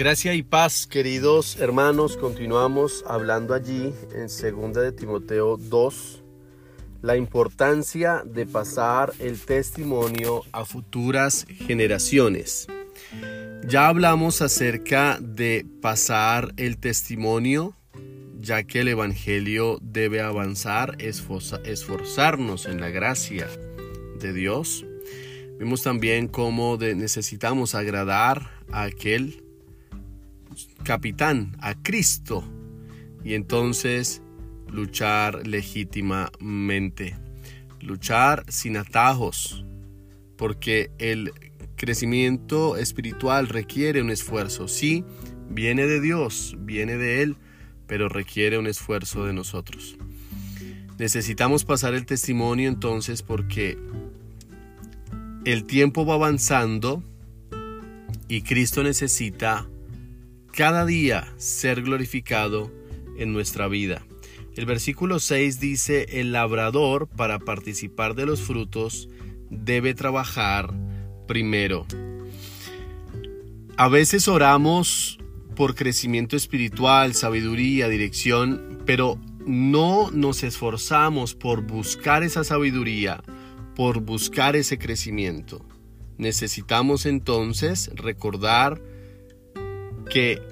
[0.00, 2.16] Gracia y paz, queridos hermanos.
[2.16, 6.22] Continuamos hablando allí en 2 de Timoteo 2,
[7.02, 12.66] la importancia de pasar el testimonio a futuras generaciones.
[13.66, 17.76] Ya hablamos acerca de pasar el testimonio,
[18.38, 23.48] ya que el Evangelio debe avanzar, esforzarnos en la gracia
[24.18, 24.86] de Dios.
[25.58, 29.44] Vimos también cómo necesitamos agradar a aquel
[30.84, 32.44] capitán, a Cristo,
[33.24, 34.22] y entonces
[34.68, 37.16] luchar legítimamente,
[37.80, 39.64] luchar sin atajos,
[40.36, 41.32] porque el
[41.76, 45.04] crecimiento espiritual requiere un esfuerzo, sí,
[45.48, 47.36] viene de Dios, viene de Él,
[47.86, 49.96] pero requiere un esfuerzo de nosotros.
[50.98, 53.78] Necesitamos pasar el testimonio entonces porque
[55.44, 57.02] el tiempo va avanzando
[58.28, 59.66] y Cristo necesita
[60.60, 62.70] cada día ser glorificado
[63.16, 64.04] en nuestra vida.
[64.56, 69.08] El versículo 6 dice, el labrador para participar de los frutos
[69.48, 70.74] debe trabajar
[71.26, 71.86] primero.
[73.78, 75.18] A veces oramos
[75.56, 83.22] por crecimiento espiritual, sabiduría, dirección, pero no nos esforzamos por buscar esa sabiduría,
[83.74, 85.64] por buscar ese crecimiento.
[86.18, 88.89] Necesitamos entonces recordar
[90.10, 90.42] que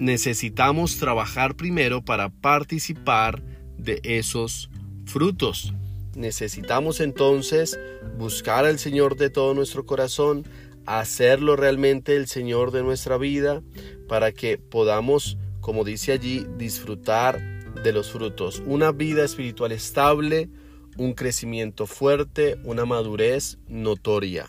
[0.00, 3.42] necesitamos trabajar primero para participar
[3.78, 4.70] de esos
[5.06, 5.72] frutos.
[6.16, 7.78] Necesitamos entonces
[8.18, 10.44] buscar al Señor de todo nuestro corazón,
[10.86, 13.62] hacerlo realmente el Señor de nuestra vida,
[14.08, 17.40] para que podamos, como dice allí, disfrutar
[17.82, 18.62] de los frutos.
[18.66, 20.48] Una vida espiritual estable,
[20.96, 24.46] un crecimiento fuerte, una madurez notoria.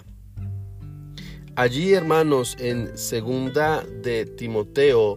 [1.57, 5.15] Allí, hermanos, en segunda de Timoteo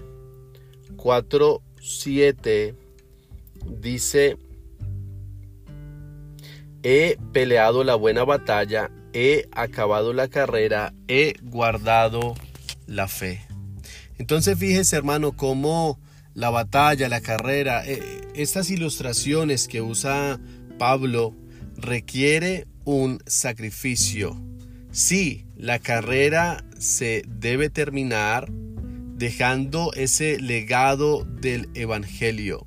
[0.94, 2.76] 4, 7,
[3.80, 4.36] dice,
[6.84, 12.36] he peleado la buena batalla, he acabado la carrera, he guardado
[12.86, 13.42] la fe.
[14.16, 15.98] Entonces fíjese hermano cómo
[16.34, 20.38] la batalla, la carrera, eh, estas ilustraciones que usa
[20.78, 21.34] Pablo
[21.76, 24.40] requiere un sacrificio.
[24.92, 32.64] Sí, la carrera se debe terminar dejando ese legado del Evangelio.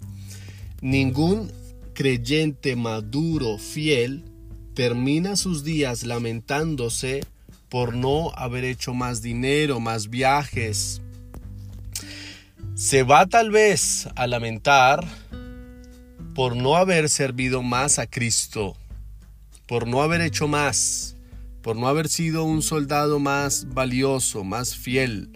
[0.82, 1.50] Ningún
[1.94, 4.26] creyente maduro, fiel,
[4.74, 7.22] termina sus días lamentándose
[7.70, 11.02] por no haber hecho más dinero, más viajes.
[12.76, 15.08] Se va tal vez a lamentar
[16.36, 18.76] por no haber servido más a Cristo,
[19.66, 21.16] por no haber hecho más
[21.62, 25.30] por no haber sido un soldado más valioso, más fiel,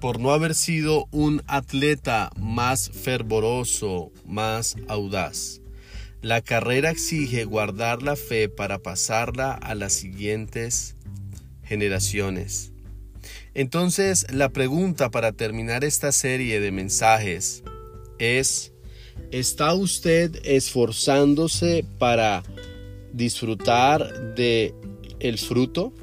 [0.00, 5.60] por no haber sido un atleta más fervoroso, más audaz.
[6.20, 10.96] La carrera exige guardar la fe para pasarla a las siguientes
[11.64, 12.72] generaciones.
[13.54, 17.62] Entonces, la pregunta para terminar esta serie de mensajes
[18.18, 18.72] es,
[19.30, 22.42] ¿está usted esforzándose para
[23.14, 24.74] disfrutar de
[25.20, 25.94] el fruto.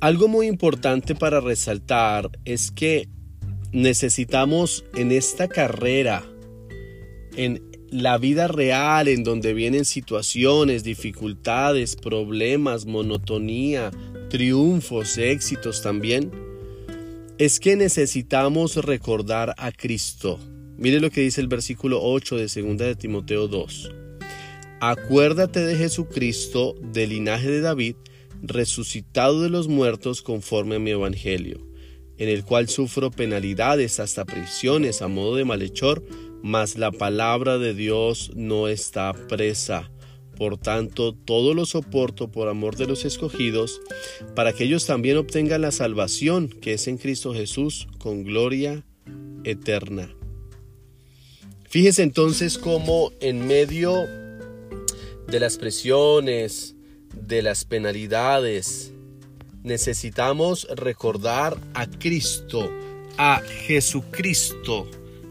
[0.00, 3.08] Algo muy importante para resaltar es que
[3.72, 6.24] necesitamos en esta carrera,
[7.36, 13.90] en la vida real, en donde vienen situaciones, dificultades, problemas, monotonía,
[14.30, 16.30] triunfos, éxitos también,
[17.38, 20.38] es que necesitamos recordar a Cristo.
[20.78, 24.01] Mire lo que dice el versículo 8 de 2 de Timoteo 2.
[24.84, 27.94] Acuérdate de Jesucristo, del linaje de David,
[28.42, 31.64] resucitado de los muertos conforme a mi evangelio,
[32.18, 36.02] en el cual sufro penalidades hasta prisiones a modo de malhechor,
[36.42, 39.92] mas la palabra de Dios no está presa.
[40.36, 43.80] Por tanto, todo lo soporto por amor de los escogidos,
[44.34, 48.84] para que ellos también obtengan la salvación que es en Cristo Jesús con gloria
[49.44, 50.12] eterna.
[51.68, 54.08] Fíjese entonces cómo en medio
[55.32, 56.76] de las presiones,
[57.14, 58.92] de las penalidades.
[59.62, 62.70] Necesitamos recordar a Cristo,
[63.16, 64.86] a Jesucristo,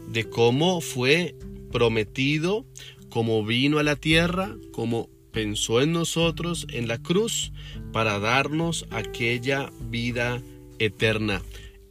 [0.08, 1.36] de cómo fue
[1.70, 2.66] prometido,
[3.10, 7.52] cómo vino a la tierra, cómo pensó en nosotros en la cruz
[7.92, 10.42] para darnos aquella vida
[10.80, 11.42] eterna.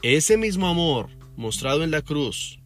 [0.04, 1.08] Ese mismo amor
[1.38, 2.60] mostrado en la cruz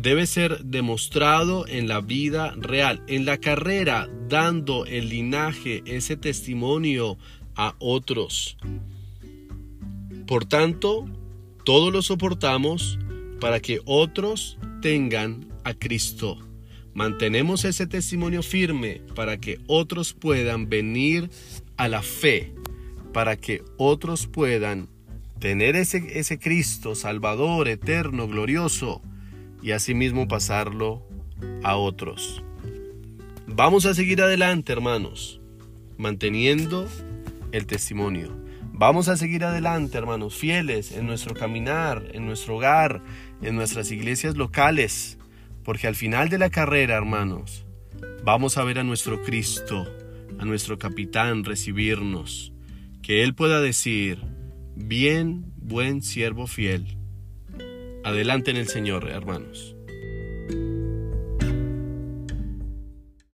[0.00, 7.18] debe ser demostrado en la vida real, en la carrera, dando el linaje, ese testimonio
[7.54, 8.56] a otros.
[10.26, 11.06] Por tanto,
[11.64, 12.98] todo lo soportamos
[13.40, 16.38] para que otros tengan a Cristo.
[16.94, 21.30] Mantenemos ese testimonio firme para que otros puedan venir
[21.76, 22.54] a la fe,
[23.12, 24.88] para que otros puedan
[25.38, 29.02] tener ese, ese Cristo Salvador, eterno, glorioso,
[29.62, 31.06] y asimismo pasarlo
[31.62, 32.42] a otros.
[33.46, 35.40] Vamos a seguir adelante, hermanos,
[35.98, 36.88] manteniendo
[37.52, 38.40] el testimonio.
[38.72, 43.02] Vamos a seguir adelante, hermanos, fieles en nuestro caminar, en nuestro hogar,
[43.42, 45.18] en nuestras iglesias locales,
[45.64, 47.66] porque al final de la carrera, hermanos,
[48.24, 49.86] vamos a ver a nuestro Cristo,
[50.38, 52.52] a nuestro capitán recibirnos,
[53.02, 54.22] que Él pueda decir,
[54.76, 56.99] bien, buen siervo fiel.
[58.02, 59.76] Adelante en el Señor, hermanos.